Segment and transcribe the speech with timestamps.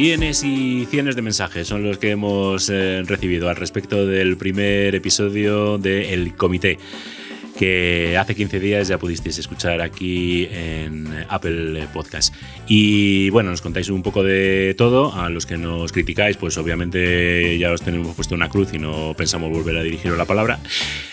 [0.00, 4.94] Cienes y cienes de mensajes son los que hemos eh, recibido al respecto del primer
[4.94, 6.78] episodio de El Comité
[7.58, 12.32] que hace 15 días ya pudisteis escuchar aquí en Apple Podcast.
[12.68, 15.12] Y bueno, nos contáis un poco de todo.
[15.12, 19.12] A los que nos criticáis, pues obviamente ya os tenemos puesto una cruz y no
[19.16, 20.60] pensamos volver a dirigiros la palabra.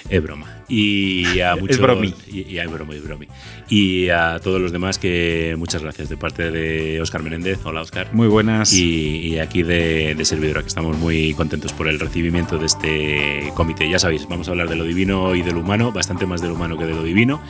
[0.08, 0.64] Es broma.
[0.68, 1.78] Y a muchos.
[1.78, 2.14] Es bromi.
[2.28, 3.28] Y, y, es bromi, es bromi.
[3.68, 7.60] Y a todos los demás, que muchas gracias de parte de Oscar Menéndez.
[7.64, 8.10] Hola, Oscar.
[8.14, 8.72] Muy buenas.
[8.74, 13.52] Y, y aquí de, de Servidora, que estamos muy contentos por el recibimiento de este
[13.56, 13.90] comité.
[13.90, 16.48] Ya sabéis, vamos a hablar de lo divino y de lo humano, bastante más de
[16.48, 17.42] lo humano que de lo divino.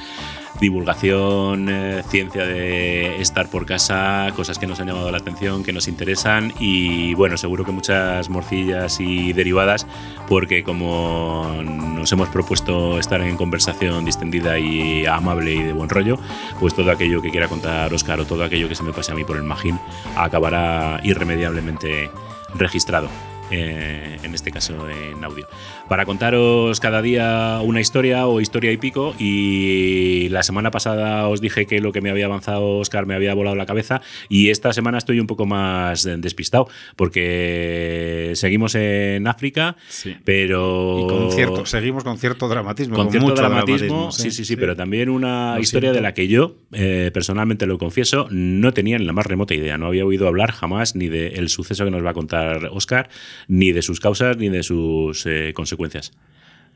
[0.60, 5.74] Divulgación, eh, ciencia de estar por casa, cosas que nos han llamado la atención, que
[5.74, 9.86] nos interesan y bueno, seguro que muchas morcillas y derivadas
[10.30, 16.18] porque como nos hemos propuesto estar en conversación distendida y amable y de buen rollo,
[16.62, 19.16] pues todo aquello que quiera contar Oscar o todo aquello que se me pase a
[19.16, 19.78] mí por el magín
[20.16, 22.10] acabará irremediablemente
[22.54, 23.10] registrado
[23.52, 25.48] eh, en este caso en audio.
[25.88, 29.14] Para contaros cada día una historia o historia y pico.
[29.20, 33.34] Y la semana pasada os dije que lo que me había avanzado Oscar me había
[33.34, 34.02] volado la cabeza.
[34.30, 40.16] Y esta semana estoy un poco más despistado porque seguimos en África, Sí.
[40.24, 41.00] pero.
[41.00, 42.96] Y con cierto, seguimos con cierto dramatismo.
[42.96, 45.98] con cierto mucho dramatismo, sí, sí, sí, pero también una Lo historia siento.
[45.98, 49.78] de la que yo, eh, personalmente lo confieso, no tenía ni la más remota idea.
[49.78, 53.10] No había oído hablar jamás ni del suceso que nos va a contar Oscar,
[53.48, 56.12] ni de sus causas, ni de sus eh, consecuencias.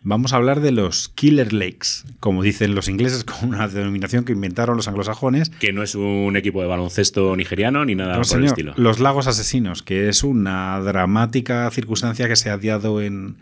[0.02, 4.31] Vamos a hablar de los Killer Lakes, como dicen los ingleses, con una denominación que
[4.31, 5.49] inventaron los anglosajones.
[5.49, 8.73] Que no es un equipo de baloncesto nigeriano ni nada No, por señor, el estilo.
[8.77, 13.35] Los lagos asesinos, que es una dramática circunstancia que se ha dado en,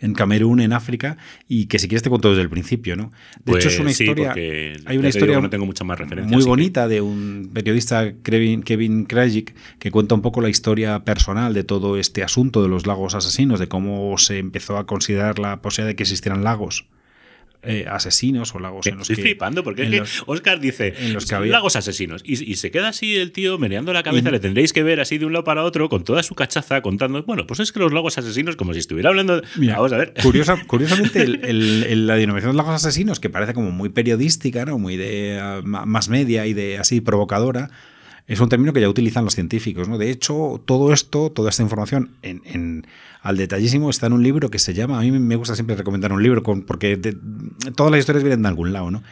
[0.00, 1.16] en Camerún, en África,
[1.48, 3.12] y que si quieres te cuento desde el principio, ¿no?
[3.44, 4.32] De Pues hecho, es una sí, historia.
[4.32, 7.50] hay una digo historia que no tengo muchas más referencias, muy que- bonita de un
[7.54, 12.62] periodista Kevin, Kevin Krajicik que cuenta un poco la historia personal de todo este asunto
[12.62, 16.44] de los lagos asesinos, de cómo se empezó a considerar la posibilidad de que existieran
[16.44, 16.86] lagos
[17.66, 20.94] eh, asesinos o lagos en los Estoy que, flipando porque es que los- Oscar dice
[20.98, 24.02] en los que había- lagos asesinos y, y se queda así el tío meneando la
[24.02, 24.28] cabeza.
[24.28, 26.80] Y- le tendréis que ver así de un lado para otro con toda su cachaza
[26.82, 27.22] contando.
[27.24, 29.42] Bueno, pues es que los lagos asesinos, como si estuviera hablando.
[29.56, 30.14] Mira, Vamos a ver.
[30.22, 34.64] curiosa- curiosamente, el- el- el- la denominación de lagos asesinos, que parece como muy periodística,
[34.64, 34.78] ¿no?
[34.78, 37.70] muy de ah, más media y de así provocadora,
[38.26, 39.88] es un término que ya utilizan los científicos.
[39.88, 39.98] ¿no?
[39.98, 42.86] De hecho, todo esto, toda esta información en, en-
[43.22, 46.12] al detallísimo está en un libro que se llama, a mí me gusta siempre recomendar
[46.12, 47.16] un libro con- porque de-
[47.76, 49.02] todas las historias vienen de algún lado, ¿no?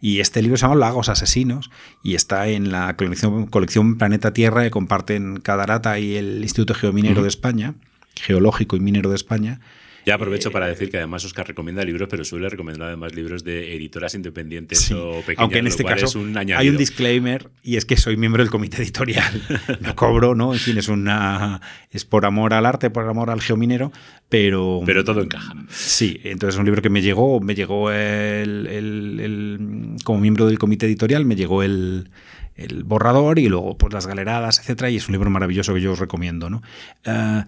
[0.00, 1.70] Y este libro se llama Lagos Asesinos
[2.02, 7.22] y está en la colección, colección Planeta Tierra que comparten Cadarata y el Instituto Geominero
[7.22, 7.74] de España,
[8.16, 9.60] Geológico y Minero de España.
[10.04, 13.74] Ya aprovecho para decir que además Oscar recomienda libros, pero suele recomendar además libros de
[13.76, 15.38] editoras independientes Sí, o pequeñas.
[15.38, 18.50] Aunque en este caso es un hay un disclaimer y es que soy miembro del
[18.50, 19.42] comité editorial.
[19.80, 20.52] No cobro, ¿no?
[20.54, 21.60] En fin, es una
[21.90, 23.92] es por amor al arte, por amor al geominero,
[24.28, 25.54] pero Pero todo encaja.
[25.68, 30.46] Sí, entonces es un libro que me llegó, me llegó el, el- el- como miembro
[30.46, 32.10] del comité editorial, me llegó el,
[32.54, 35.92] el borrador y luego pues las galeradas, etcétera, y es un libro maravilloso que yo
[35.92, 36.62] os recomiendo, ¿no?
[37.06, 37.46] Ah,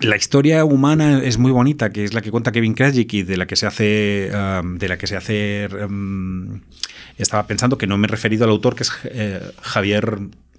[0.00, 3.36] la historia humana es muy bonita, que es la que cuenta Kevin Krajicik y de
[3.36, 6.60] la que se hace, um, de la que se hace, um,
[7.16, 10.18] estaba pensando que no me he referido al autor que es eh, Javier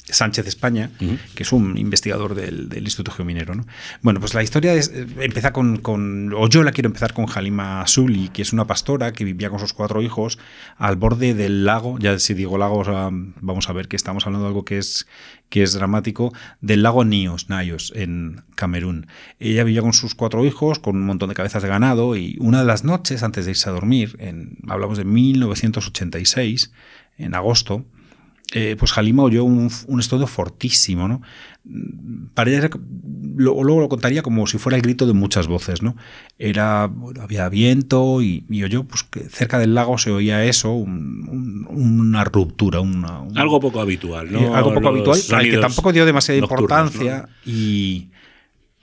[0.10, 0.90] Sánchez España,
[1.36, 3.56] que es un investigador del, del Instituto Geominero.
[3.56, 3.66] ¿no?
[4.02, 7.26] Bueno, pues la historia es, eh, empieza con, con- o yo la quiero empezar con
[7.34, 10.40] Halima Suli, que es una pastora que vivía con sus cuatro hijos
[10.78, 14.26] al borde del lago, ya si digo lago, o sea, vamos a ver que estamos
[14.26, 15.08] hablando de algo que es,
[15.50, 19.08] que es dramático, del lago Nios, Nayos, en Camerún.
[19.40, 22.60] Ella vivía con sus cuatro hijos, con un montón de cabezas de ganado, y una
[22.60, 26.72] de las noches, antes de irse a dormir, en, hablamos de 1986,
[27.18, 27.86] en agosto,
[28.54, 31.22] eh, pues Halima oyó un, un estruendo fortísimo, ¿no?
[32.34, 32.70] Para ella,
[33.36, 35.98] lo- luego lo contaría como si fuera el grito de muchas voces, ¿no?
[36.40, 40.72] Era, bueno, había viento y, y oyó, pues que cerca del lago se oía eso,
[40.72, 44.40] un- un- una ruptura, una, Algo poco habitual, ¿no?
[44.40, 47.52] eh, algo poco Los habitual, al que tampoco dio demasiada importancia ¿no?
[47.52, 48.10] y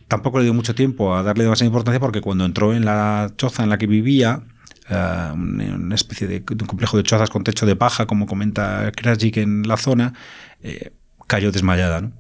[0.09, 3.63] tampoco le dio mucho tiempo a darle demasiada importancia porque cuando entró en la choza
[3.65, 4.43] en la que vivía,
[4.91, 9.67] una especie de, un complejo de chozas con techo de paja, como comenta Krajik en
[9.67, 10.15] la zona,
[10.63, 10.93] eh,
[11.27, 12.11] cayó desmayada.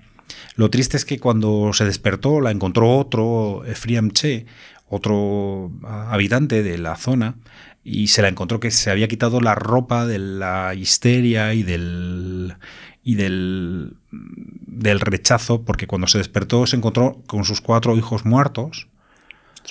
[0.56, 4.46] Lo triste es que cuando se despertó la encontró otro, Efriam Che,
[4.88, 7.36] otro ah, habitante de la zona,
[7.82, 12.56] y se la encontró que se había quitado la ropa de la histeria y del
[13.06, 18.88] y del, del rechazo, porque cuando se despertó se encontró con sus cuatro hijos muertos,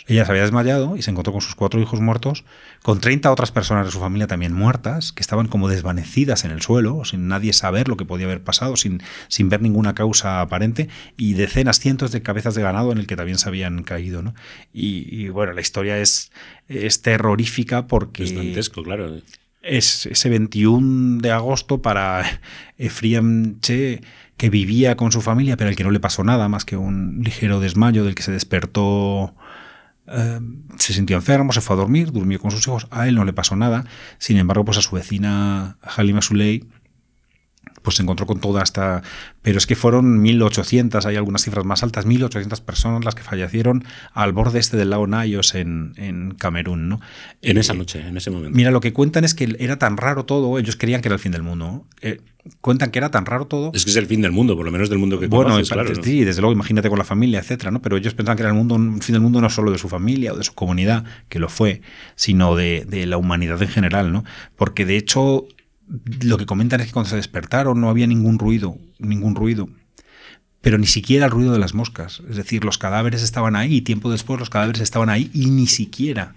[0.07, 2.43] Ella se había desmayado y se encontró con sus cuatro hijos muertos,
[2.81, 6.61] con 30 otras personas de su familia también muertas, que estaban como desvanecidas en el
[6.61, 10.89] suelo, sin nadie saber lo que podía haber pasado, sin, sin ver ninguna causa aparente,
[11.15, 14.21] y decenas, cientos de cabezas de ganado en el que también se habían caído.
[14.21, 14.33] ¿no?
[14.73, 16.31] Y, bueno, la historia es,
[16.67, 18.23] es terrorífica porque...
[18.23, 19.21] Es dantesco, claro.
[19.61, 22.41] Es ese 21 de agosto para
[22.77, 24.01] Efriam Che
[24.35, 27.21] que vivía con su familia, pero al que no le pasó nada más que un
[27.23, 29.35] ligero desmayo del que se despertó
[30.07, 30.39] eh,
[30.77, 33.33] se sintió enfermo, se fue a dormir, durmió con sus hijos, a él no le
[33.33, 33.85] pasó nada,
[34.17, 36.67] sin embargo, pues a su vecina Halima Suley
[37.83, 39.03] pues se encontró con toda esta...
[39.41, 43.83] Pero es que fueron 1.800, hay algunas cifras más altas, 1.800 personas las que fallecieron
[44.13, 47.01] al borde este del lago Nayos en, en Camerún, ¿no?
[47.41, 48.55] En esa noche, en ese momento.
[48.55, 51.19] Mira, lo que cuentan es que era tan raro todo, ellos creían que era el
[51.19, 51.85] fin del mundo.
[52.01, 52.21] Eh,
[52.61, 53.71] cuentan que era tan raro todo.
[53.73, 55.69] Es que es el fin del mundo, por lo menos del mundo que bueno, conoces,
[55.69, 55.93] claro.
[56.01, 57.81] Sí, desde luego, imagínate con la familia, etcétera, ¿no?
[57.81, 59.89] Pero ellos pensaban que era el mundo, el fin del mundo no solo de su
[59.89, 61.81] familia o de su comunidad, que lo fue,
[62.15, 64.23] sino de, de la humanidad en general, ¿no?
[64.55, 65.47] Porque de hecho
[66.21, 69.69] lo que comentan es que cuando se despertaron no había ningún ruido, ningún ruido.
[70.61, 72.21] Pero ni siquiera el ruido de las moscas.
[72.29, 75.67] Es decir, los cadáveres estaban ahí y tiempo después los cadáveres estaban ahí y ni
[75.67, 76.35] siquiera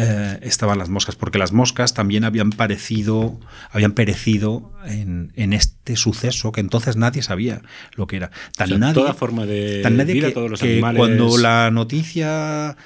[0.00, 3.40] eh, estaban las moscas, porque las moscas también habían parecido,
[3.72, 7.62] habían perecido en, este suceso que entonces nadie sabía
[7.96, 8.30] lo que era.
[8.56, 10.98] Tan nadie, toda forma de tan nadie todos los animales.
[10.98, 12.76] Cuando la noticia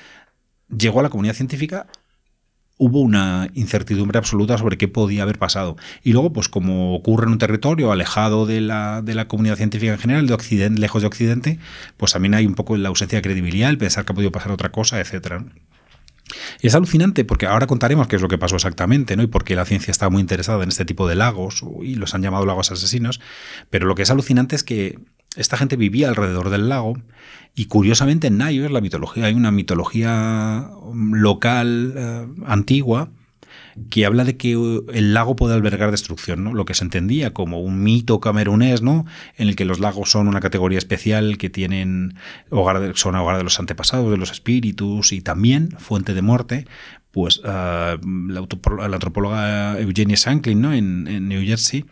[0.75, 1.87] llegó a la comunidad científica,
[2.83, 5.77] hubo una incertidumbre absoluta sobre qué podía haber pasado.
[6.03, 9.93] Y luego, pues como ocurre en un territorio alejado de la, de la comunidad científica
[9.93, 11.59] en general, de Occidente, lejos de Occidente,
[11.97, 14.51] pues también hay un poco la ausencia de credibilidad, el pensar que ha podido pasar
[14.51, 15.45] otra cosa, etcétera.
[16.61, 19.23] Y es alucinante porque ahora contaremos qué es lo que pasó exactamente, ¿no?
[19.23, 22.17] Y por qué la ciencia está muy interesada en este tipo de lagos, y los
[22.17, 23.21] han llamado lagos asesinos.
[23.71, 24.99] Pero lo que es alucinante es que
[25.37, 26.95] esta gente vivía alrededor del lago
[27.55, 33.11] y curiosamente en Nayos, la mitología, hay una mitología um, local eh, antigua
[33.91, 36.55] que habla de que uh, el lago puede albergar destrucción, ¿no?
[36.55, 39.05] Lo que se entendía como un mito camerunés, ¿no?
[39.37, 42.15] En el que los lagos son una categoría especial que tienen
[42.51, 46.67] hogar de, son hogar de los antepasados, de los espíritus y también fuente de muerte.
[47.11, 48.47] Pues uh, la,
[48.95, 50.73] antropóloga Eugenia Sanklin, ¿no?
[50.73, 51.85] En, en New Jersey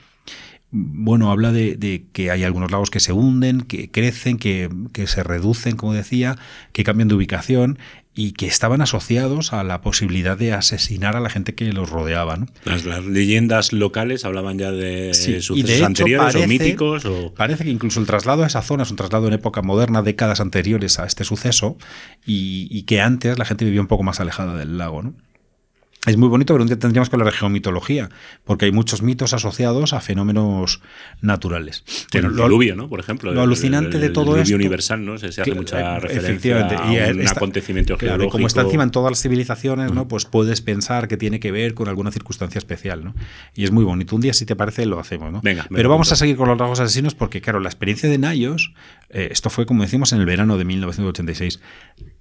[0.72, 4.68] bueno, habla de, que hay algunos lagos que se hunden, que crecen, que,
[5.06, 6.36] se reducen, como decía,
[6.72, 7.78] que cambian de ubicación
[8.14, 12.46] y que estaban asociados a la posibilidad de asesinar a la gente que los rodeaba.
[12.64, 17.02] Las, leyendas locales hablaban ya de sucesos anteriores o míticos.
[17.36, 20.40] Parece que incluso el traslado a esa zona es un traslado en época moderna, décadas
[20.40, 21.78] anteriores a este suceso,
[22.24, 25.02] y, y que antes la gente vivía un poco más alejada del lago.
[25.02, 25.14] ¿no?
[26.06, 28.08] Es muy bonito, pero un día tendríamos que hablar de geomitología,
[28.44, 30.80] porque hay muchos mitos asociados a fenómenos
[31.20, 31.84] naturales.
[32.14, 32.88] el diluvio, ¿no?
[32.88, 33.32] Por ejemplo.
[33.34, 35.18] Lo alucinante de todo el diluvio universal, ¿no?
[35.18, 39.92] Se, hace mucha referencia a un acontecimiento claro, como está encima en todas las civilizaciones,
[39.92, 40.08] ¿no?
[40.08, 43.14] Pues puedes pensar que tiene que ver con alguna circunstancia especial, ¿no?
[43.54, 44.16] Y es muy bonito.
[44.16, 45.42] Un día, si te parece, lo hacemos, ¿no?
[45.42, 48.72] Venga, pero vamos a seguir con los rasgos asesinos porque, claro, la experiencia de Nayos,
[49.10, 51.60] eh, esto fue, como decimos, en el verano de 1986.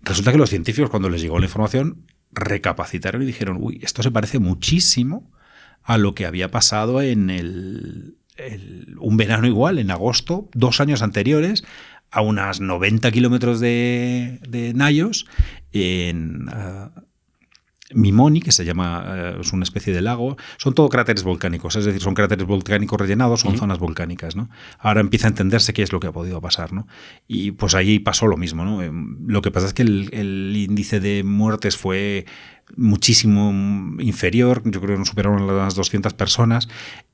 [0.02, 4.12] Resulta que los científicos, cuando les llegó la información, recapacitaron y dijeron, uy, esto se
[4.12, 5.31] parece muchísimo
[5.84, 8.18] a lo que había pasado en el,
[9.00, 11.64] un verano igual, en agosto, dos años anteriores,
[12.12, 15.27] a unas 90 kilómetros de, de Nayos,
[15.72, 16.92] en, ah,
[17.93, 21.86] Mimoni, que se llama, eh, es una especie de lago, son todo cráteres volcánicos, es
[21.86, 24.50] decir, son cráteres volcánicos rellenados, son zonas volcánicas, ¿no?
[24.77, 26.88] Ahora empieza a entenderse qué es lo que ha podido pasar, ¿no?
[27.27, 28.81] Y pues ahí pasó lo mismo, ¿no?
[28.81, 32.25] Em, lo que pasa es que el índice de muertes fue
[32.77, 33.51] muchísimo
[34.00, 36.69] inferior, yo creo que no superaron las 200 personas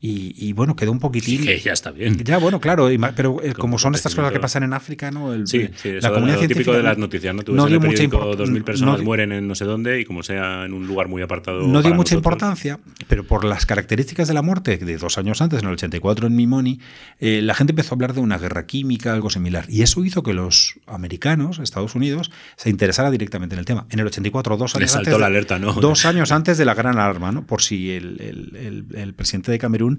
[0.07, 1.43] y, bueno, quedó un poquitín...
[1.43, 2.17] Sí, ya está bien.
[2.23, 5.33] Ya, bueno, claro, pero eh, como son estas cosas que pasan en África, ¿no?
[5.33, 7.43] El, sí, sí, la comunidad lo típico de las noticias, ¿no?
[7.43, 8.45] Tú no dio mucha importancia.
[8.45, 11.67] 2.000 personas mueren en no sé dónde y como sea en un lugar muy apartado
[11.67, 15.61] No dio mucha importancia, pero por las características de la muerte de dos años antes,
[15.61, 16.79] en el 84 en Mimoni,
[17.19, 19.65] eh, la gente empezó a hablar de una guerra química, algo similar.
[19.69, 23.87] Y eso hizo que los americanos, Estados Unidos, se interesara directamente en el tema.
[23.89, 27.31] En el 84, dos años saltó la alerta Dos años antes de la gran alarma,
[27.31, 27.45] ¿no?
[27.45, 29.94] Por si el, presidente de Camerún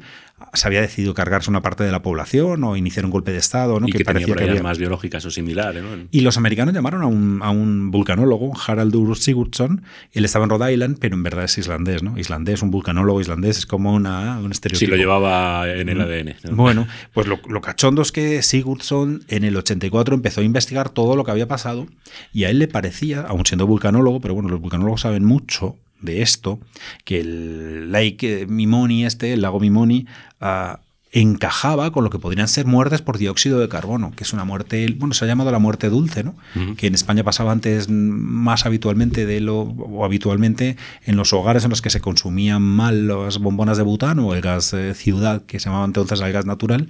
[0.52, 3.80] se había decidido cargarse una parte de la población o iniciar un golpe de Estado,
[3.80, 3.86] ¿no?
[3.86, 7.50] que, parecía que había más biológicas o similares, Y los americanos llamaron a un, a
[7.50, 12.18] un vulcanólogo, Haraldur Sigurdsson, él estaba en Rhode Island, pero en verdad es islandés, ¿no?
[12.18, 14.78] Islandés, un vulcanólogo islandés, es como una, un estereotipo.
[14.78, 16.34] Sí, lo llevaba en el ADN.
[16.54, 21.16] Bueno, pues lo, lo cachondo es que Sigurdsson en el 84 empezó a investigar todo
[21.16, 21.86] lo que había pasado
[22.34, 26.22] y a él le parecía, aun siendo vulcanólogo, pero bueno, los vulcanólogos saben mucho de
[26.22, 26.58] esto,
[27.04, 30.06] que el lake Mimoni este, el lago Mimoni,
[30.40, 30.80] ah,
[31.12, 34.94] encajaba con lo que podrían ser muertes por dióxido de carbono, que es una muerte,
[34.98, 36.34] bueno, se ha llamado la muerte dulce, ¿no?
[36.76, 41.70] Que en España pasaba antes más habitualmente de lo, o habitualmente en los hogares en
[41.70, 45.58] los que se consumían mal las bombonas de butano o el gas eh, ciudad, que
[45.58, 46.88] se llamaba entonces el gas natural,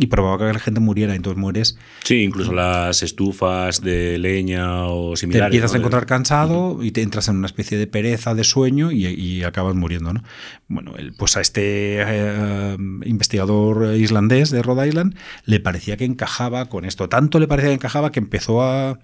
[0.00, 1.76] y provocaba que la gente muriera, entonces mueres.
[2.04, 5.50] Sí, incluso las estufas de leña o similares.
[5.50, 8.92] Te empiezas a encontrar cansado y te entras en una especie de pereza, de sueño
[8.92, 10.12] y, acabas muriendo.
[10.12, 10.22] ¿no?
[10.68, 16.84] Bueno, pues a este eh, investigador islandés de Rhode Island le parecía que encajaba con
[16.84, 17.08] esto.
[17.08, 19.00] Tanto le parecía que encajaba que empezó a,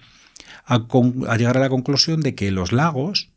[0.66, 3.33] a llegar a la conclusión de que los lagos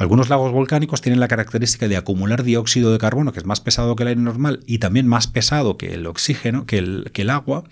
[0.00, 3.96] algunos lagos volcánicos tienen la característica de acumular dióxido de carbono, que es más pesado
[3.96, 7.28] que el aire normal y también más pesado que el oxígeno, que el, que el
[7.28, 7.64] agua.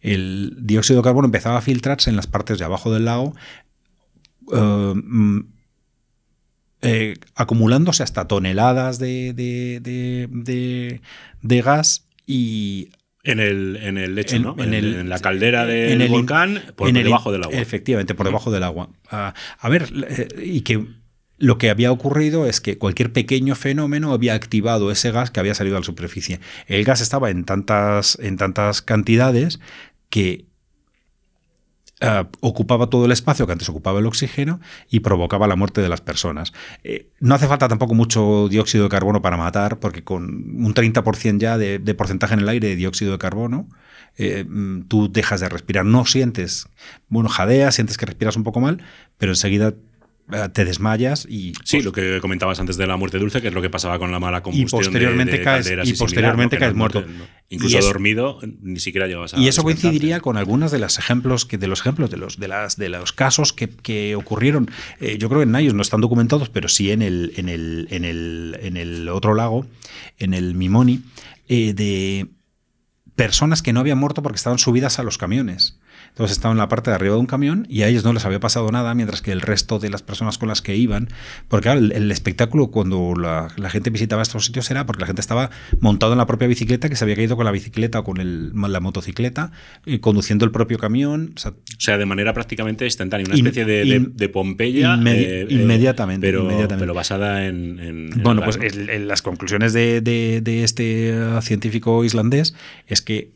[0.00, 3.34] El dióxido de carbono empezaba a filtrarse en las partes de abajo del lago,
[4.50, 5.40] eh, mm,
[6.80, 11.00] eh, acumulándose hasta toneladas de, de,
[11.60, 12.92] gas y
[13.24, 14.56] en el, en el lecho, ¿no?
[14.58, 17.58] En, la caldera del volcán, por debajo del agua.
[17.58, 18.88] Efectivamente, por debajo del agua.
[19.10, 21.01] Ah, a ver, eh, y que
[21.42, 25.56] lo que había ocurrido es que cualquier pequeño fenómeno había activado ese gas que había
[25.56, 26.38] salido a la superficie.
[26.68, 29.58] El gas estaba en tantas, en tantas cantidades
[30.08, 30.46] que
[31.98, 35.88] eh, ocupaba todo el espacio que antes ocupaba el oxígeno y provocaba la muerte de
[35.88, 36.52] las personas.
[36.84, 40.24] Eh, no hace falta tampoco mucho dióxido de carbono para matar, porque con
[40.64, 43.68] un 30% ya de, porcentaje en el aire de dióxido de carbono,
[44.16, 45.84] eh, mm, tú dejas de respirar.
[45.86, 46.68] No sientes,
[47.08, 48.80] bueno, jadeas, sientes que respiras un poco mal,
[49.18, 49.74] pero enseguida
[50.52, 51.52] te desmayas y...
[51.64, 53.98] Sí, pues lo que comentabas antes de la muerte dulce, que es lo que pasaba
[53.98, 57.04] con la mala combustión y posteriormente de, caes, y, posteriormente caes muerto.
[57.48, 61.58] Incluso dormido ni siquiera llegabas a Y eso coincidiría con algunos de los ejemplos que
[61.58, 64.70] de los ejemplos de los de las de los casos que, ocurrieron.
[65.00, 67.88] Eh, yo creo que en Nayos no están documentados, pero sí en el en el
[67.90, 69.66] en el en el otro lago,
[70.18, 71.02] en el Mimoni,
[71.48, 72.28] eh, de
[73.16, 75.78] personas que no habían muerto porque estaban subidas a los camiones.
[76.12, 78.26] Entonces estaban en la parte de arriba de un camión y a ellos no les
[78.26, 81.08] había pasado nada, mientras que el resto de las personas con las que iban,
[81.48, 85.48] porque el, espectáculo cuando la, gente visitaba estos sitios era porque la gente estaba
[85.80, 88.18] montado en la propia bicicleta, que se había caído con la bicicleta o con
[88.52, 89.52] la motocicleta,
[89.86, 91.32] y conduciendo el propio camión.
[91.34, 94.94] O sea, de manera prácticamente instantánea, una especie de, Pompeya.
[95.06, 96.92] Eh, eh, inmediatamente, pero, inmediatamente.
[96.92, 98.10] basada en...
[98.22, 102.54] bueno, pues las conclusiones de este científico islandés
[102.86, 103.30] es que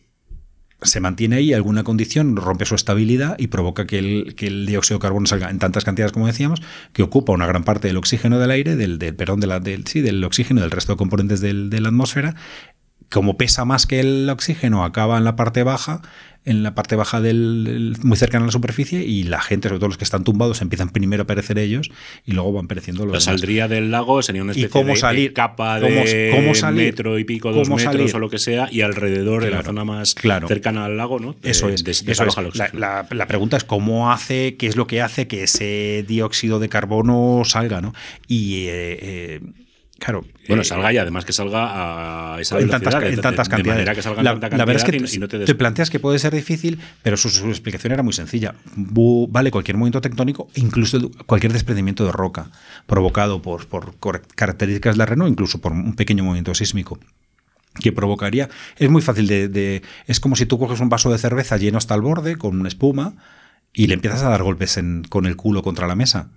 [0.82, 4.98] se mantiene ahí alguna condición, rompe su estabilidad y provoca que el, que el, dióxido
[4.98, 8.38] de carbono salga en tantas cantidades como decíamos, que ocupa una gran parte del oxígeno
[8.38, 11.40] del aire, del, del perdón, de la, del, sí, del oxígeno del resto de componentes
[11.40, 12.34] del, de la atmósfera.
[13.10, 16.02] Como pesa más que el oxígeno, acaba en la parte baja
[16.46, 19.88] en la parte baja del, muy cercana a la superficie y la gente, sobre todo
[19.88, 21.90] los que están tumbados, empiezan primero a perecer ellos
[22.24, 25.32] y luego van pereciendo los La saldría del lago sería una especie de, salir?
[25.32, 26.86] capa de cómo salir?
[26.86, 30.14] metro y pico, dos metros o lo que sea, y alrededor, en la zona más
[30.46, 31.34] cercana al lago, ¿no?
[31.42, 31.84] Eso es.
[32.74, 37.42] La, pregunta es cómo hace, qué es lo que hace que ese dióxido de carbono
[37.44, 37.92] salga, ¿no?
[38.28, 39.40] Y eh, eh,
[39.98, 40.24] Claro.
[40.46, 44.06] Bueno, eh, salga y además que salga a esa en tantas, en tantas cantidades.
[44.22, 48.12] la, verdad es que te, planteas que puede ser difícil, pero su, explicación era muy
[48.12, 48.54] sencilla.
[48.74, 52.50] vale cualquier movimiento tectónico, incluso cualquier desprendimiento de roca
[52.86, 56.98] provocado por, por características de terreno, incluso por un pequeño movimiento sísmico
[57.80, 58.48] que provocaría.
[58.76, 61.94] Es muy fácil de, Es como si tú coges un vaso de cerveza lleno hasta
[61.94, 63.14] el borde con una espuma
[63.72, 66.28] y le empiezas a dar golpes con el culo contra la mesa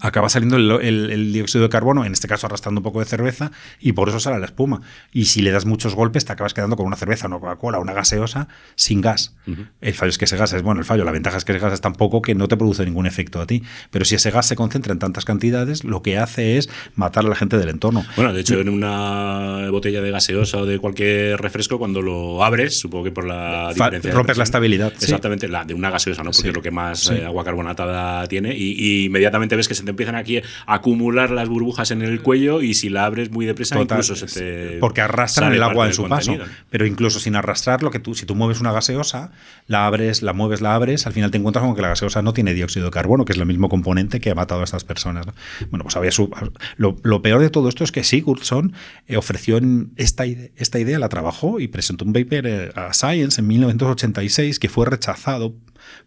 [0.00, 3.50] acaba saliendo el, dióxido de carbono, en este caso arrastrando un poco de cerveza,
[3.80, 4.82] y por eso sale la espuma.
[5.12, 7.92] Y si le das muchos golpes, te acabas quedando con una cerveza, una Coca-Cola, una
[7.92, 9.36] gaseosa, sin gas.
[9.80, 11.60] El fallo es que ese gas es, bueno, el fallo, la ventaja es que ese
[11.60, 13.62] gas es tan poco que no te produce ningún efecto a ti.
[13.90, 17.28] Pero si ese gas se concentra en tantas cantidades, lo que hace es matar a
[17.28, 18.04] la gente del entorno.
[18.16, 22.78] Bueno, de hecho, en una botella de gaseosa o de cualquier refresco, cuando lo abres,
[22.78, 24.12] supongo que por la diferencia.
[24.12, 24.92] Rompes la estabilidad.
[24.92, 26.30] Exactamente, la de una gaseosa, ¿no?
[26.30, 29.85] Porque es lo que más eh, agua carbonatada tiene, y, y inmediatamente ves que se
[29.86, 33.46] te empiezan aquí a acumular las burbujas en el cuello y si la abres muy
[33.46, 36.36] deprisa incluso se te porque arrastran el agua en su paso.
[36.70, 39.32] pero incluso sin arrastrar lo que tú si tú mueves una gaseosa
[39.66, 42.32] la abres la mueves la abres al final te encuentras con que la gaseosa no
[42.32, 45.26] tiene dióxido de carbono que es el mismo componente que ha matado a estas personas
[45.70, 46.30] bueno pues había su,
[46.76, 48.74] lo, peor de todo esto es que Sigurdsson
[49.06, 49.58] eh, ofreció
[49.96, 54.68] esta, esta idea la trabajó y presentó un paper eh, a Science en 1986 que
[54.68, 55.54] fue rechazado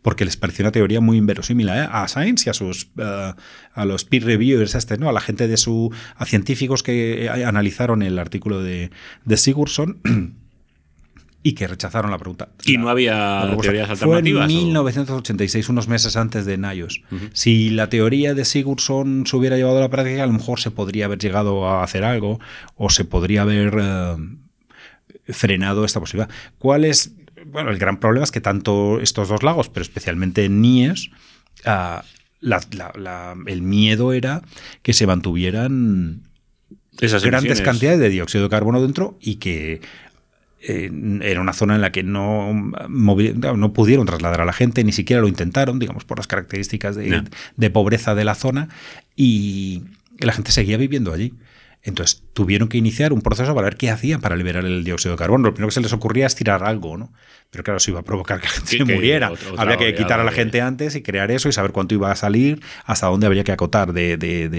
[0.02, 1.88] porque les pareció una teoría muy inverosímil ¿eh?
[1.90, 3.34] a Science y a sus eh,
[3.74, 5.10] a los peer reviewers este, ¿no?
[5.10, 8.92] a la gente de su a científicos que eh, analizaron el artículo de,
[9.26, 10.02] de Sigurdsson
[11.44, 12.50] y que rechazaron la pregunta.
[12.66, 14.46] ¿Y no había teorías alternativas?
[14.46, 17.02] Fue en 1986, unos meses antes de Nayos.
[17.32, 20.70] Si la teoría de Sigurdsson se hubiera llevado a la práctica, a lo mejor se
[20.70, 22.40] podría haber llegado a hacer algo
[22.76, 23.72] o se podría haber
[25.34, 26.30] frenado esta posibilidad.
[26.58, 27.14] ¿Cuál es?
[27.46, 31.12] Bueno, el gran problema es que tanto estos dos lagos, pero especialmente en Nies,
[31.66, 32.04] ah,
[32.42, 34.42] el miedo era
[34.82, 36.24] que se mantuvieran
[37.24, 39.82] grandes cantidades de dióxido de carbono dentro y que
[40.62, 40.92] eh,
[41.22, 45.22] era una zona en la que no, no pudieron trasladar a la gente, ni siquiera
[45.22, 48.68] lo intentaron, digamos, por las características de, pobreza de la zona,
[49.16, 49.84] y
[50.20, 51.34] la gente seguía viviendo allí.
[51.82, 55.18] Entonces tuvieron que iniciar un proceso para ver qué hacían para liberar el dióxido de
[55.18, 55.46] carbono.
[55.46, 57.14] Lo primero que se les ocurría es tirar algo, ¿no?
[57.52, 59.32] Pero claro, eso iba a provocar que la gente muriera.
[59.58, 62.16] Habría que quitar a la gente antes y crear eso y saber cuánto iba a
[62.16, 64.50] salir, hasta dónde habría que acotar de, de,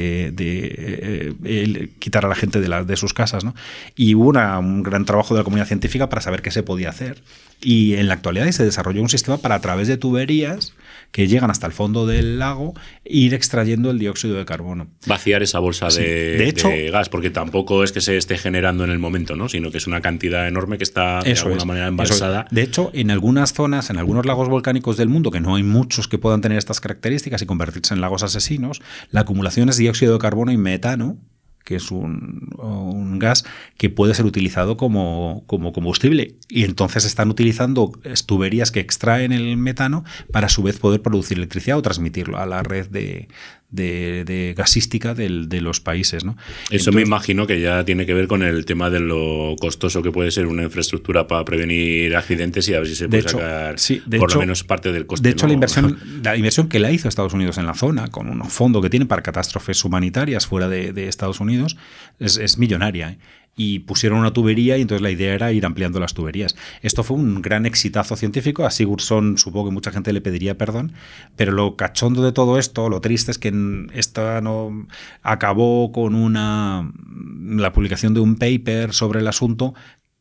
[1.44, 3.44] eh, quitar a la gente de, de sus casas.
[3.44, 3.54] ¿no?
[3.96, 7.22] Y hubo un gran trabajo de la comunidad científica para saber qué se podía hacer.
[7.62, 10.72] Y en la actualidad se desarrolló un sistema para a través de tuberías
[11.12, 12.74] que llegan hasta el fondo del lago
[13.04, 14.88] ir extrayendo el dióxido de carbono.
[15.06, 19.36] Vaciar esa bolsa de, gas, porque tampoco es que se esté generando en el momento,
[19.36, 19.48] ¿no?
[19.48, 22.46] sino que es una cantidad enorme que está de alguna manera embalsada.
[22.50, 26.08] De hecho, en algunas zonas, en algunos lagos volcánicos del mundo, que no hay muchos
[26.08, 30.18] que puedan tener estas características y convertirse en lagos asesinos, la acumulación es dióxido de
[30.18, 31.18] carbono y metano,
[31.64, 33.44] que es un, gas
[33.76, 36.34] que puede ser utilizado como, como, combustible.
[36.48, 37.92] Y entonces están utilizando
[38.26, 42.46] tuberías que extraen el metano para a su vez poder producir electricidad o transmitirlo a
[42.46, 43.28] la red de,
[43.70, 46.24] de, gasística de los países.
[46.24, 46.36] ¿no?
[46.70, 50.10] Eso me imagino que ya tiene que ver con el tema de lo costoso que
[50.10, 53.76] puede ser una infraestructura para prevenir accidentes y a ver si se puede sacar
[54.18, 55.28] por lo menos parte del coste.
[55.28, 58.28] De hecho, la, inversión, la inversión que la hizo Estados Unidos en la zona, con
[58.28, 61.76] un fondo que tiene para catástrofes humanitarias fuera de, Estados Unidos,
[62.18, 63.10] es, es millonaria.
[63.10, 63.18] ¿eh?
[63.56, 66.56] Y pusieron una tubería y entonces la idea era ir ampliando las tuberías.
[66.82, 70.92] Esto fue un gran exitazo científico, a Sigurdsson supongo que mucha gente le pediría perdón,
[71.36, 73.52] pero lo cachondo de todo esto, lo triste es que
[73.92, 74.86] esta no
[75.22, 76.90] acabó con una
[77.56, 79.74] la publicación de un paper sobre el asunto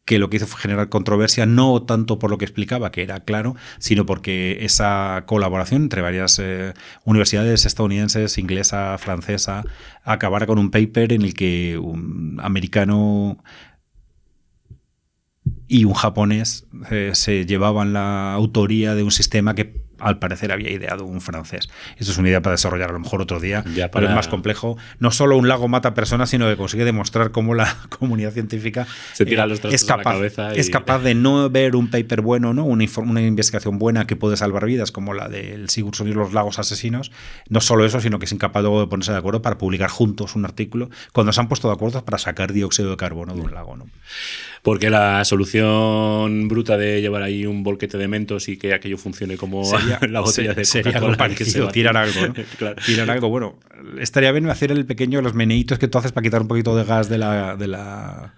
[0.05, 3.19] que lo que hizo fue generar controversia, no tanto por lo que explicaba, que era
[3.19, 6.73] claro, sino porque esa colaboración entre varias eh,
[7.05, 9.63] universidades estadounidenses, inglesa, francesa,
[10.03, 13.43] acabara con un paper en el que un americano
[15.67, 20.71] y un japonés eh, se llevaban la autoría de un sistema que al parecer había
[20.71, 21.69] ideado un francés.
[21.97, 24.77] Esto es una idea para desarrollar a lo mejor otro día, pero es más complejo.
[24.99, 29.25] No solo un lago mata personas, sino que consigue demostrar cómo la comunidad científica Se
[29.25, 30.17] tira los es, capaz,
[30.55, 32.65] es capaz de no ver un paper bueno, ¿no?
[32.65, 36.59] Una, una, investigación buena que puede salvar vidas, como la del Sigurdsson y los lagos
[36.59, 37.11] asesinos.
[37.49, 40.35] No solo eso, sino que es incapaz luego de ponerse de acuerdo para publicar juntos
[40.35, 43.53] un artículo cuando se han puesto de acuerdo para sacar dióxido de carbono de un
[43.53, 43.75] lago.
[43.75, 43.87] ¿no?
[44.61, 49.37] Porque la solución bruta de llevar ahí un bolquete de mentos y que aquello funcione
[49.37, 49.63] como
[50.09, 52.33] la botella de Sería algo parecido, tirar algo, ¿no?
[52.85, 53.57] Tirar algo, bueno,
[53.99, 56.83] estaría bien hacer el pequeño, los meneitos que tú haces para quitar un poquito de
[56.83, 57.55] gas de la...
[57.55, 58.33] De la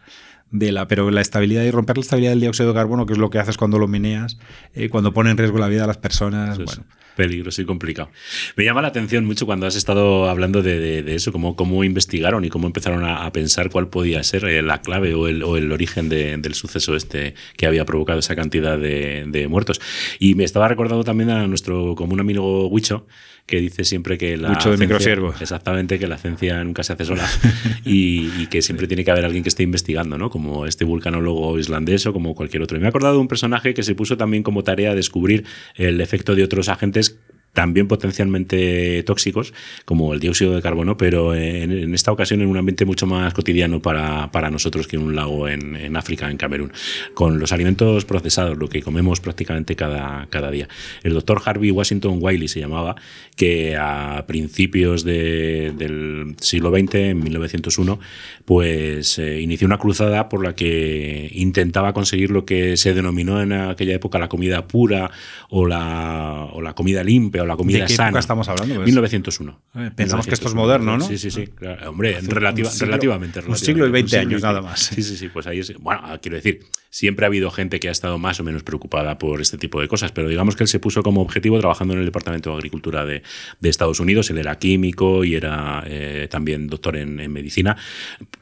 [0.52, 3.20] de la, pero la estabilidad y romper la estabilidad del dióxido de carbono, que es
[3.20, 4.38] lo que haces cuando lo meneas,
[4.74, 6.58] eh, cuando pone en riesgo la vida de las personas.
[6.58, 6.86] bueno
[7.16, 8.10] peligroso y complicado.
[8.56, 12.50] Me llama la atención mucho cuando has estado hablando de, eso, cómo, cómo, investigaron y
[12.50, 16.10] cómo empezaron a, pensar cuál podía ser eh, la clave o el, o el origen
[16.10, 19.82] del suceso este que había provocado esa cantidad de, muertos.
[20.20, 23.06] Y me estaba recordando también a nuestro común amigo Huicho,
[23.46, 27.06] que dice siempre que la Mucho de ciencia, exactamente que la ciencia nunca se hace
[27.06, 27.28] sola
[27.86, 30.30] y, que siempre tiene que haber alguien que esté investigando, ¿no?
[30.30, 32.80] Como este vulcanólogo islandés o como cualquier otro.
[32.80, 36.36] Me he acordado de un personaje que se puso también como tarea descubrir el efecto
[36.36, 37.20] de otros agentes
[37.54, 39.54] también potencialmente tóxicos,
[39.86, 43.82] como el dióxido de carbono, pero en, esta ocasión en un ambiente mucho más cotidiano
[43.82, 46.72] para, para nosotros que en un lago en, en, África, en Camerún,
[47.14, 50.70] con los alimentos procesados, lo que comemos prácticamente cada, cada día.
[51.04, 52.96] El doctor Harvey Washington Wiley se llamaba,
[53.36, 58.00] que a principios del siglo XX, en 1901,
[58.46, 63.52] pues eh, inició una cruzada por la que intentaba conseguir lo que se denominó en
[63.54, 65.12] aquella época la comida pura
[65.50, 68.20] o la, o la comida limpia la comida ¿De qué sana.
[68.20, 68.82] estamos hablando?
[68.82, 69.62] 1901.
[69.76, 71.08] Eh, pensamos que esto es moderno, ¿no?
[71.08, 71.50] Sí, sí, sí.
[71.88, 74.80] hombre, relativamente, Un siglo y 20 años, nada más.
[74.80, 75.30] Sí, sí, sí.
[75.30, 75.74] Pues ahí es.
[75.80, 79.42] Bueno, quiero decir, siempre ha habido gente que ha estado más o menos preocupada por
[79.42, 82.06] este tipo de cosas, pero digamos que él se puso como objetivo trabajando en el
[82.06, 83.24] Departamento de Agricultura de,
[83.64, 84.30] Estados Unidos.
[84.30, 87.78] Él era químico y era eh, también doctor en, medicina,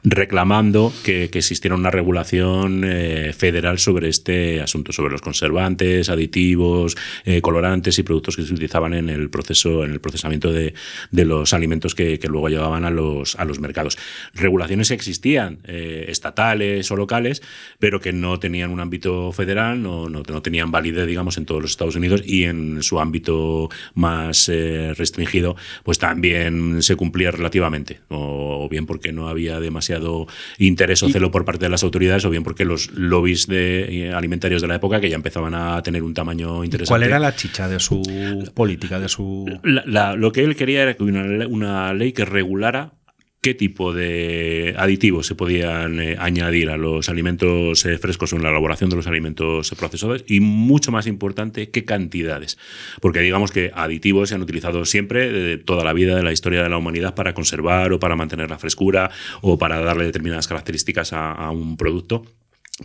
[0.02, 6.96] reclamando que, existiera una regulación eh, federal sobre este asunto, sobre los conservantes, aditivos,
[7.40, 10.74] colorantes y productos que se utilizaban en el proceso, en el procesamiento de,
[11.12, 13.96] los alimentos que, luego llevaban a los, a los mercados.
[14.34, 17.42] Regulaciones existían, eh, estatales o locales,
[17.78, 21.70] pero que no tenían un ámbito federal, no, no, tenían validez, digamos, en todos los
[21.70, 28.68] Estados Unidos y en su ámbito más eh, restringido, pues también se cumplía relativamente, o,
[28.68, 30.26] bien porque no había demasiado
[30.58, 34.12] interés o celo por parte de las autoridades, o bien porque los lobbies de, eh,
[34.12, 36.90] alimentarios de la época, que ya empezaban a tener un tamaño interesante.
[36.90, 39.46] ¿Cuál era la chicha de su política, de su...?
[39.62, 42.92] lo que él quería era una, una ley que regulara
[43.40, 48.42] qué tipo de aditivos se podían eh, añadir a los alimentos eh, frescos o en
[48.42, 52.58] la elaboración de los alimentos procesados y mucho más importante, qué cantidades.
[53.00, 56.62] Porque digamos que aditivos se han utilizado siempre, de toda la vida de la historia
[56.62, 61.12] de la humanidad, para conservar o para mantener la frescura o para darle determinadas características
[61.12, 62.24] a un producto.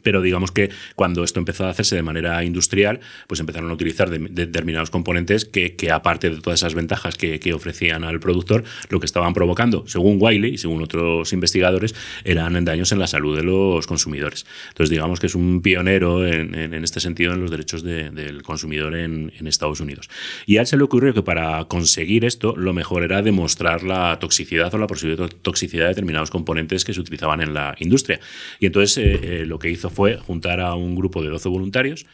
[0.03, 4.09] Pero digamos que cuando esto empezó a hacerse de manera industrial, pues empezaron a utilizar
[4.09, 9.33] determinados componentes que, aparte de todas esas ventajas que, ofrecían al productor, lo que estaban
[9.33, 14.45] provocando, según Wiley y según otros investigadores, eran daños en la salud de los consumidores.
[14.69, 19.31] Entonces, digamos que es un pionero en, este sentido en los derechos del consumidor en,
[19.45, 20.09] Estados Unidos.
[20.47, 24.17] Y a él se le ocurrió que para conseguir esto, lo mejor era demostrar la
[24.19, 28.19] toxicidad o la posible toxicidad de determinados componentes que se utilizaban en la industria.
[28.59, 32.05] Y entonces eh, eh, lo que hizo fue juntar a un grupo de 12 voluntarios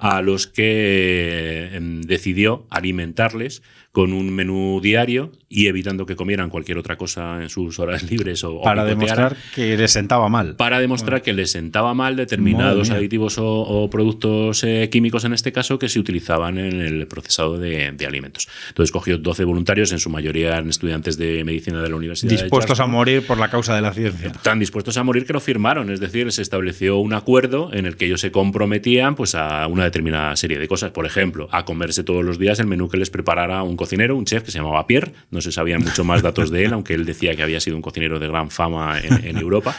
[0.00, 6.78] a los que em, decidió alimentarles con un menú diario y evitando que comieran cualquier
[6.78, 10.54] otra cosa en sus horas libres o para demostrar que les sentaba mal.
[10.54, 15.78] Para demostrar que les sentaba mal determinados aditivos o, productos eh, químicos en este caso
[15.78, 18.48] que se utilizaban en el procesado de, alimentos.
[18.68, 22.80] Entonces cogió 12 voluntarios en su mayoría eran estudiantes de medicina de la universidad dispuestos
[22.80, 24.32] a morir por la causa de la ciencia.
[24.42, 27.96] Tan dispuestos a morir que lo firmaron es decir se estableció un acuerdo en el
[27.96, 30.90] que ellos se comprometían pues a una determinada serie de cosas.
[30.90, 34.24] Por ejemplo a comerse todos los días el menú que les preparara un cocinero, un
[34.24, 37.04] chef que se llamaba Pierre, no se sabían mucho más datos de él, aunque él
[37.04, 39.76] decía que había sido un cocinero de gran fama en, Europa,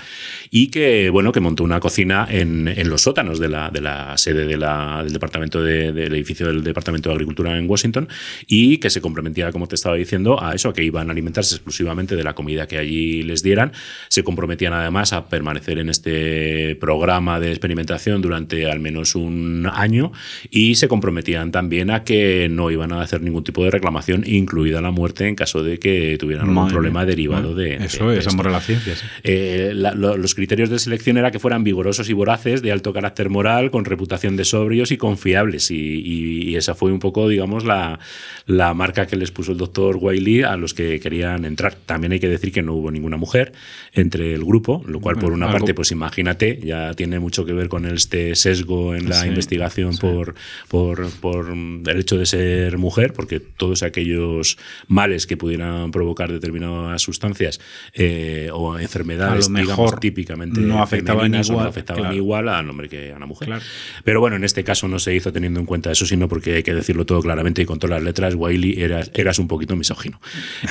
[0.50, 4.46] y que, bueno, que montó una cocina en, los sótanos de la, de la sede
[4.48, 4.64] del
[5.12, 8.08] departamento del edificio del Departamento de Agricultura en Washington,
[8.48, 11.56] y que se comprometía, como te estaba diciendo, a eso, a que iban a alimentarse
[11.56, 13.72] exclusivamente de la comida que allí les dieran.
[14.08, 20.01] Se comprometían además a permanecer en este programa de experimentación durante al menos un año
[20.50, 24.82] y se comprometían también a que no iban a hacer ningún tipo de reclamación incluida
[24.82, 27.76] la muerte en caso de que tuvieran algún problema derivado de.
[27.76, 28.96] Eso es, amor a la ciencia.
[29.24, 33.72] Eh, los criterios de selección era que fueran vigorosos y voraces, de alto carácter moral,
[33.72, 35.72] con reputación de sobrios y confiables.
[35.72, 38.00] Y, esa fue un poco, digamos, la,
[38.46, 41.76] la, marca que les puso el doctor Wiley a los que querían entrar.
[41.86, 43.54] También hay que decir que no hubo ninguna mujer
[43.94, 47.70] entre el grupo, lo cual, por una parte, pues imagínate, ya tiene mucho que ver
[47.70, 50.36] con este sesgo en la investigación Por,
[50.68, 57.02] por, por el hecho de ser mujer, porque todos aquellos males que pudieran provocar determinadas
[57.02, 57.60] sustancias
[57.94, 63.20] eh, o enfermedades, digamos, típicamente no afectaban, igual, no afectaban igual al hombre que a
[63.20, 63.62] la mujer.
[64.04, 66.64] Pero bueno, en este caso no se hizo teniendo en cuenta eso, sino porque hay
[66.64, 70.20] que decirlo todo claramente y con todas las letras, Wiley eras, eras un poquito misógino.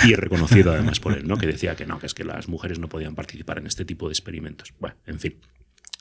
[0.05, 1.37] Y reconocido además por él, ¿no?
[1.37, 4.09] que decía que no, que es que las mujeres no podían participar en este tipo
[4.09, 4.73] de experimentos.
[4.79, 5.35] Bueno, en fin.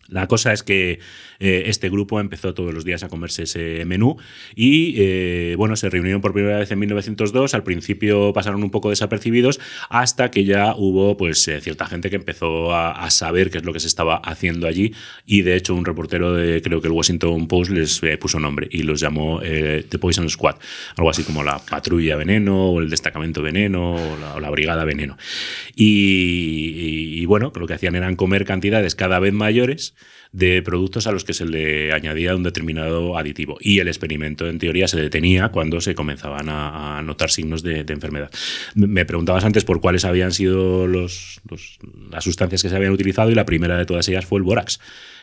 [0.10, 1.00] La cosa es que
[1.40, 4.18] eh, este grupo empezó todos los días a comerse ese menú
[4.56, 7.54] y eh, bueno, se reunieron por primera vez en 1902.
[7.54, 12.16] Al principio pasaron un poco desapercibidos hasta que ya hubo pues eh, cierta gente que
[12.16, 14.94] empezó a, saber qué es lo que se estaba haciendo allí
[15.26, 18.84] y de hecho un reportero de creo que el Washington Post les puso nombre y
[18.84, 20.58] los llamó The Poison Squad,
[20.96, 25.18] algo así como la patrulla veneno o el destacamento veneno o la, brigada veneno.
[25.76, 29.96] y bueno, lo que hacían eran comer cantidades cada vez mayores
[30.32, 33.58] de productos a los que se le añadía un determinado aditivo.
[33.60, 38.30] Y el experimento, en teoría, se detenía cuando se comenzaban a, notar signos de, enfermedad.
[38.76, 41.42] Me preguntabas antes por cuáles habían sido los,
[42.12, 44.80] las sustancias que se habían utilizado y la primera de todas ellas fue el bórax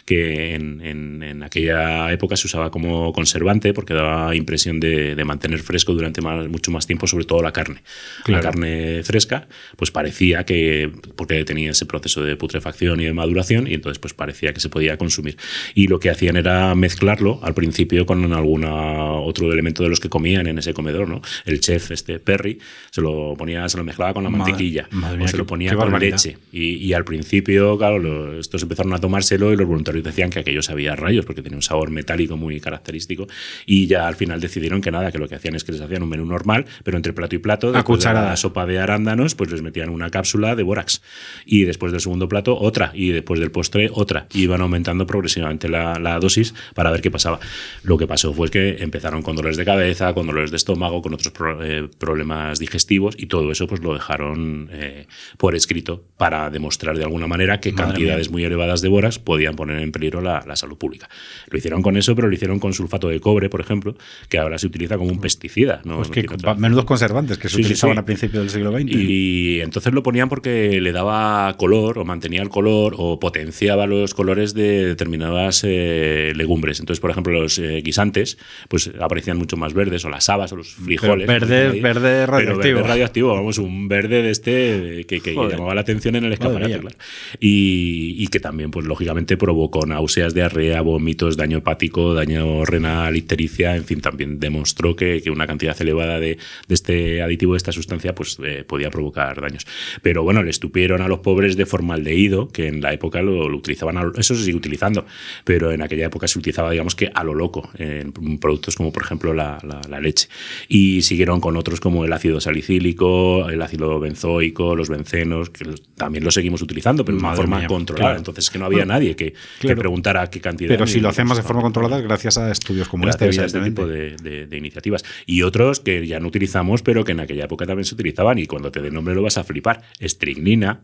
[0.07, 1.16] que en,
[1.47, 6.87] aquella época se usaba como conservante porque daba impresión de, mantener fresco durante mucho más
[6.87, 7.83] tiempo, sobre todo la carne.
[8.27, 13.67] La carne fresca, pues parecía que, porque tenía ese proceso de putrefacción y de maduración,
[13.67, 15.37] y entonces pues parecía que se podía consumir.
[15.75, 20.09] Y lo que hacían era mezclarlo al principio con algún otro elemento de los que
[20.09, 21.23] comían en ese comedor, ¿no?
[21.45, 22.59] El chef, este Perry,
[22.91, 24.89] se lo ponía, se lo mezclaba con la mantequilla,
[25.21, 26.39] o se lo ponía con leche.
[26.53, 30.97] Y, al principio, claro, estos empezaron a tomárselo y los voluntarios decían que aquello sabía
[30.97, 33.27] rayos porque tenía un sabor metálico muy característico
[33.66, 36.03] y ya al final decidieron que nada, que lo que hacían es que les hacían
[36.03, 39.51] un menú normal, pero entre plato y plato, después de la sopa de arándanos, pues
[39.51, 41.03] les metían una cápsula de bórax
[41.44, 42.90] y después del segundo plato otra.
[42.94, 44.27] Y después del postre otra.
[44.33, 47.38] Y iban aumentando progresivamente la, la, dosis para ver qué pasaba.
[47.83, 51.12] Lo que pasó fue que empezaron con dolores de cabeza, con dolores de estómago, con
[51.12, 56.96] otros eh, problemas digestivos y todo eso pues lo dejaron eh, por escrito para demostrar
[56.96, 60.57] de alguna manera que cantidades muy elevadas de boras podían poner en peligro la, la,
[60.57, 61.09] salud pública.
[61.49, 63.97] Lo hicieron con eso, pero lo hicieron con sulfato de cobre, por ejemplo,
[64.29, 65.81] que ahora se utiliza como un pesticida.
[65.85, 65.97] ¿no?
[65.97, 66.27] Pues que
[66.59, 68.87] menudos conservantes que se utilizaban a principios del siglo XX.
[68.91, 74.15] Y entonces lo ponían porque le daba color o mantenía el color o potenciaba los
[74.15, 76.81] colores de determinadas eh, legumbres.
[76.81, 80.57] Entonces, por ejemplo, los eh, guisantes pues aparecían mucho más verdes o las habas o
[80.57, 81.27] los frijoles.
[81.27, 82.77] verde, verde radioactivo.
[82.77, 86.79] verde radioactivo, vamos, un verde de este que, que llamaba la atención en el escaparate,
[86.79, 86.97] claro.
[87.41, 93.77] Y, y, que también, pues lógicamente, provocó náuseas, diarrea, vómitos, daño hepático, daño renal, ictericia,
[93.77, 97.73] en fin, también demostró que, que una cantidad elevada de, de, este aditivo, de esta
[97.73, 99.67] sustancia, pues eh, podía provocar daños.
[100.03, 103.57] Pero bueno, le estupieron a los pobres de formaldehído, que en la época lo, lo
[103.57, 105.07] utilizaban, a, eso se sigue utilizando,
[105.45, 109.03] pero en aquella época se utilizaba, digamos que a lo loco, en productos como por
[109.03, 110.29] ejemplo la, la, la leche.
[110.69, 115.65] Y siguieron con otros como el ácido salicílico, el ácido benzoico, los bencenos, que
[115.97, 118.07] también lo seguimos utilizando, pero de una forma mía, controlada.
[118.09, 118.19] Claro.
[118.19, 119.77] Entonces, que no había nadie que, claro.
[119.77, 120.69] que, preguntara qué cantidad.
[120.69, 123.61] Pero si lo hacemos de forma controlada, gracias a estudios como gracias este, a este
[123.61, 125.05] tipo de, de, de, iniciativas.
[125.25, 128.47] Y otros que ya no utilizamos, pero que en aquella época también se utilizaban, y
[128.47, 129.83] cuando te dé nombre lo vas a flipar.
[130.01, 130.83] Estrignina,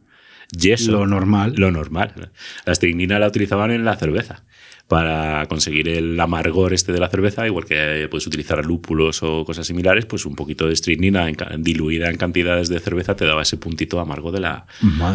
[0.57, 0.93] yeso.
[0.93, 1.55] Lo normal.
[1.57, 2.31] Lo normal.
[2.65, 4.45] La estrignina la utilizaban en la cerveza
[4.87, 9.67] para conseguir el amargor este de la cerveza, igual que puedes utilizar lúpulos o cosas
[9.67, 13.57] similares, pues un poquito de estricnina en, diluida en cantidades de cerveza te daba ese
[13.57, 14.67] puntito amargo de la,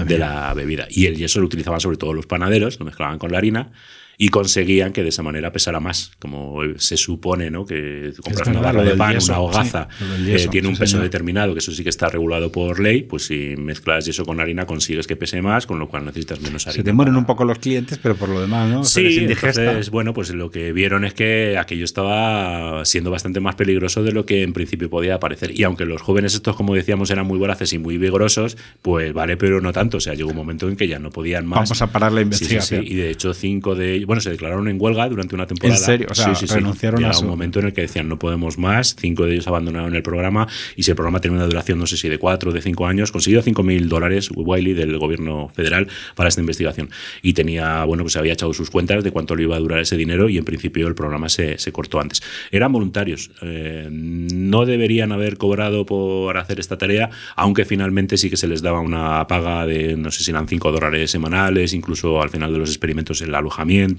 [0.06, 0.88] de la bebida.
[0.90, 3.72] Y el yeso lo utilizaban sobre todo los panaderos, lo mezclaban con la harina
[4.20, 7.68] y conseguían que de esa manera pesara más, como se supone, ¿no?
[7.68, 10.92] Que compras una barra de pan, yeso, una hogaza, sí, eh, tiene un sí, peso
[10.94, 11.04] señor.
[11.04, 14.66] determinado, que eso sí que está regulado por ley, pues si mezclas yeso con harina
[14.66, 16.82] consigues que pese más, con lo cual necesitas menos harina.
[16.82, 17.20] Se te mueren para...
[17.20, 18.84] un poco los clientes, pero por lo demás, ¿no?
[18.84, 24.02] Sí, entonces, bueno, pues lo que vieron es que aquello estaba siendo bastante más peligroso
[24.02, 25.52] de lo que en principio podía parecer.
[25.58, 29.38] Y aunque los jóvenes estos, como decíamos, eran muy voraces y muy vigorosos, pues vale,
[29.38, 29.98] pero no tanto.
[29.98, 31.70] O sea, llegó un momento en que ya no podían más.
[31.70, 32.82] Vamos a parar la investigación.
[32.82, 35.46] Sí, sí, y de hecho, cinco de ellos bueno, se declararon en huelga durante una
[35.46, 35.78] temporada.
[35.78, 36.08] ¿En serio?
[36.10, 37.26] O sea, sí, sí, renunciaron a su...
[37.26, 40.48] un momento en el que decían no podemos más, cinco de ellos abandonaron el programa
[40.78, 42.88] y si el programa tenía una duración, no sé si de cuatro o de cinco
[42.88, 46.90] años, consiguió cinco mil dólares Wiley del gobierno federal para esta investigación.
[47.22, 49.98] Y tenía, bueno, pues había echado sus cuentas de cuánto le iba a durar ese
[49.98, 52.22] dinero y en principio el programa se, se cortó antes.
[52.50, 58.38] Eran voluntarios, eh, no deberían haber cobrado por hacer esta tarea, aunque finalmente sí que
[58.38, 62.30] se les daba una paga de, no sé si eran cinco dólares semanales, incluso al
[62.30, 63.97] final de los experimentos el alojamiento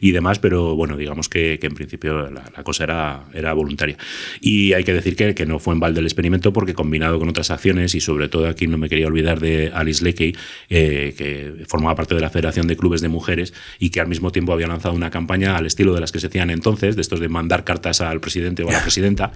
[0.00, 3.96] y demás, pero bueno, digamos que, que en principio la, la, cosa era, era voluntaria.
[4.40, 7.28] Y hay que decir que, que, no fue en balde el experimento porque combinado con
[7.28, 10.36] otras acciones y sobre todo aquí no me quería olvidar de Alice Leakey,
[10.68, 14.32] eh, que formaba parte de la Federación de Clubes de Mujeres y que al mismo
[14.32, 17.20] tiempo había lanzado una campaña al estilo de las que se hacían entonces, de estos
[17.20, 19.32] de mandar cartas al presidente o a la presidenta,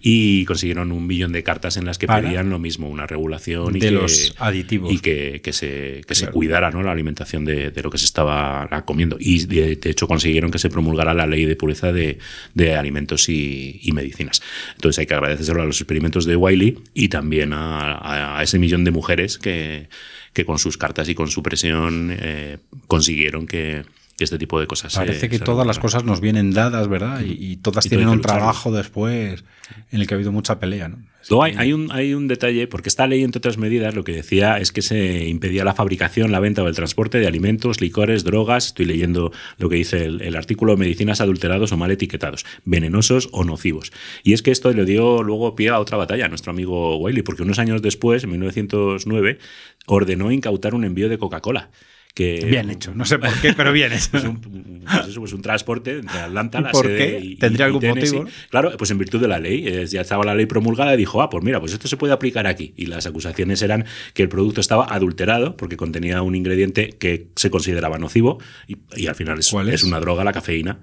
[0.00, 2.22] y consiguieron un millón de cartas en las que ¿Para?
[2.22, 4.92] pedían lo mismo, una regulación de y los aditivos.
[4.92, 5.66] Y que, que se,
[6.06, 6.26] que claro.
[6.26, 6.82] se cuidara ¿no?
[6.82, 9.16] la alimentación de, de, lo que se estaba comiendo.
[9.18, 12.18] Y de, hecho consiguieron que se promulgara la ley de pureza de,
[12.76, 14.42] alimentos y, medicinas.
[14.74, 18.90] Entonces hay que agradecerlo a los experimentos de Wiley y también a, ese millón de
[18.90, 19.88] mujeres que,
[20.32, 23.84] que, con sus cartas y con su presión eh, consiguieron que,
[24.24, 24.94] este tipo de cosas.
[24.94, 27.22] Parece que todas las cosas nos vienen dadas, ¿verdad?
[27.22, 29.44] Y, y todas y tienen un trabajo después
[29.90, 30.98] en el que ha habido mucha pelea, ¿no?
[31.30, 34.12] No, hay, hay, un, hay un detalle, porque esta ley, entre otras medidas, lo que
[34.12, 38.24] decía es que se impedía la fabricación, la venta o el transporte de alimentos, licores,
[38.24, 43.28] drogas, estoy leyendo lo que dice el, el artículo, medicinas adulterados o mal etiquetados, venenosos
[43.32, 43.92] o nocivos.
[44.22, 47.22] Y es que esto le dio luego pie a otra batalla a nuestro amigo Wiley,
[47.22, 49.38] porque unos años después, en 1909,
[49.86, 51.70] ordenó incautar un envío de Coca-Cola.
[52.14, 54.08] Que, bien hecho, no sé por qué, pero bien hecho.
[54.10, 57.20] Pues un, pues eso, pues un transporte entre Atlanta, la ¿Por sede qué?
[57.22, 58.16] y, ¿Tendría y algún Tennessee.
[58.16, 58.36] motivo?
[58.50, 59.64] Claro, pues en virtud de la ley.
[59.68, 62.12] Eh, ya estaba la ley promulgada y dijo, ah, pues mira, pues esto se puede
[62.12, 62.72] aplicar aquí.
[62.76, 67.50] Y las acusaciones eran que el producto estaba adulterado porque contenía un ingrediente que se
[67.50, 69.68] consideraba nocivo y, y al final es, es?
[69.68, 70.80] es una droga, la cafeína.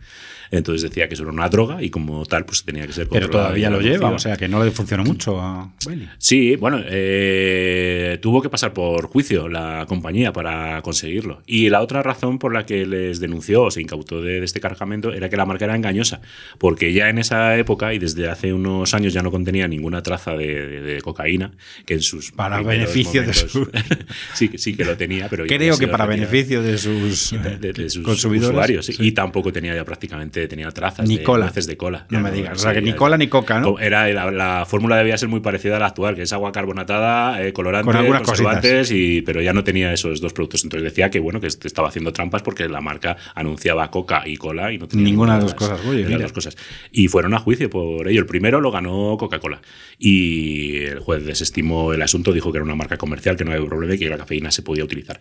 [0.52, 3.30] Entonces decía que eso era una droga y como tal pues tenía que ser Pero
[3.30, 5.74] todavía lo lleva, o sea que no le funcionó mucho a.
[6.18, 11.42] Sí, bueno, eh, tuvo que pasar por juicio la compañía para conseguirlo.
[11.46, 14.60] Y la otra razón por la que les denunció o se incautó de, de, este
[14.60, 16.22] cargamento era que la marca era engañosa,
[16.58, 20.34] porque ya en esa época y desde hace unos años ya no contenía ninguna traza
[20.34, 21.52] de, de, de cocaína,
[21.86, 22.32] que en sus...
[22.32, 23.68] Para beneficio momentos, de sus...
[24.34, 25.46] sí, sí que lo tenía, pero...
[25.46, 28.50] Creo que para beneficio de sus, de, sus consumidores.
[28.50, 28.86] Usuarios.
[28.86, 28.96] Sí.
[29.00, 31.50] Y tampoco tenía ya prácticamente tenía trazas Ni de cola.
[31.52, 32.06] de cola.
[32.10, 32.54] No me digas.
[32.58, 33.80] O sea, que ni cola ni coca, ¿no?
[33.80, 37.42] Era, la, la fórmula debía ser muy parecida a la actual, que es agua carbonatada,
[37.46, 40.64] eh, colorante, Con algunas conservantes, y, pero ya no tenía esos dos productos.
[40.64, 44.36] Entonces decía que bueno que est- estaba haciendo trampas porque la marca anunciaba coca y
[44.38, 45.80] cola y no tenía Ninguna de las cosas.
[45.86, 46.58] Oye, de las dos cosas.
[46.92, 48.20] Y fueron a juicio por ello.
[48.20, 49.62] El primero lo ganó Coca-Cola.
[49.98, 53.66] Y el juez desestimó el asunto, dijo que era una marca comercial, que no había
[53.66, 55.20] problema y que la cafeína se podía utilizar.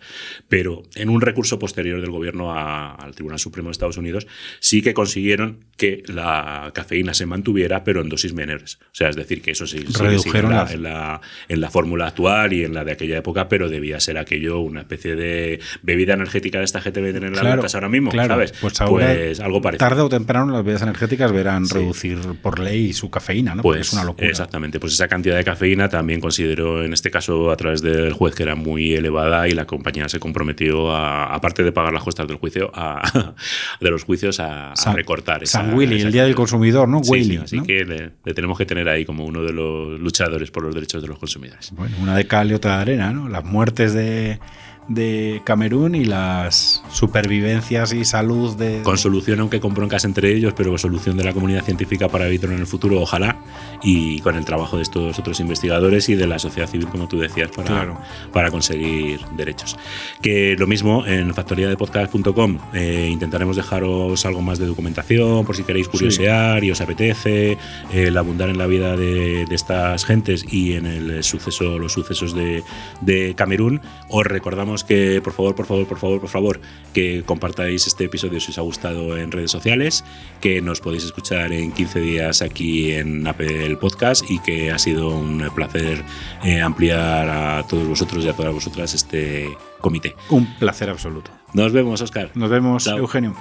[0.49, 4.27] Pero en un recurso posterior del gobierno a- al Tribunal Supremo de Estados Unidos,
[4.59, 8.79] sí que consiguieron que la cafeína se mantuviera, pero en dosis menores.
[8.85, 11.69] O sea, es decir, que eso sí, Redujeron en la, las- en la, en la
[11.69, 15.59] fórmula actual y en la de aquella época, pero debía ser aquello una especie de
[15.83, 18.29] bebida energética de esta gente venden en las Claro, ventas ahora mismo, claro.
[18.35, 18.53] ¿sabes?
[18.61, 19.87] Pues ahora, Pues algo parecido.
[19.89, 21.73] Tarde o temprano las bebidas energéticas verán Sí.
[21.75, 23.61] reducir por ley su cafeína, ¿no?
[23.61, 24.27] Porque Pues es una locura.
[24.29, 28.33] Exactamente, pues esa cantidad de cafeína también consideró en este caso a través del juez
[28.33, 32.27] que era muy elevada y la compañía se comprometió a, aparte de pagar las costas
[32.29, 33.35] del juicio, a,
[33.81, 35.43] de los juicios a, a San- recortar.
[35.43, 37.03] esa- San Willy, esa el día del consumidor, ¿no?
[37.03, 37.63] Sí, Willy, sí, así ¿no?
[37.65, 41.01] que le, le tenemos que tener ahí como uno de los luchadores por los derechos
[41.01, 41.71] de los consumidores.
[41.75, 43.29] Bueno, una de cal y otra de arena, ¿no?
[43.29, 44.39] Las muertes de,
[44.87, 48.81] de Camerún y las supervivencias y salud de...
[48.83, 52.55] Con solución, aunque con broncas entre ellos, pero solución de la comunidad científica para evitarlo
[52.55, 53.37] en el futuro, ojalá,
[53.83, 57.17] y con el trabajo de estos otros investigadores y de la sociedad civil, como tú
[57.19, 57.99] decías, para, Claro.
[58.31, 59.77] para conseguir derechos.
[60.21, 65.87] Que lo mismo en factoriadepodcast.com eh, intentaremos dejaros algo más de documentación por si queréis
[65.87, 67.57] curiosear y os apetece,
[67.91, 72.35] el abundar en la vida de, de estas gentes y en el suceso, los sucesos
[72.35, 72.63] de,
[73.01, 73.81] de Camerún.
[74.09, 76.61] Os recordamos que, por favor, por favor, por favor, por favor,
[76.93, 80.03] que compartáis este episodio si os ha gustado en redes sociales,
[80.41, 85.09] que nos podéis escuchar en 15 días aquí en Apple Podcast y que ha sido
[85.09, 86.03] un placer
[86.43, 89.49] eh, ampliar a todos vosotros y a todas vosotras este
[89.81, 90.15] comité.
[90.29, 91.31] Un placer absoluto.
[91.53, 92.31] Nos vemos, Oscar.
[92.35, 92.97] Nos vemos, Chao.
[92.97, 93.35] Eugenio.